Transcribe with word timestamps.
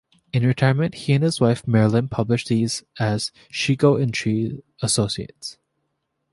In 0.33 0.47
retirement, 0.47 0.95
he 0.95 1.13
and 1.13 1.23
his 1.23 1.39
wife 1.39 1.67
Marilyn 1.67 2.07
published 2.07 2.47
these 2.47 2.83
as 2.97 3.31
Shigo 3.51 4.01
and 4.01 4.11
Trees, 4.11 4.59
Associates. 4.81 5.59